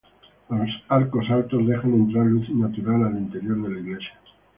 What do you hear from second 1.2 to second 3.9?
altos dejan entrar luz natural al interior de la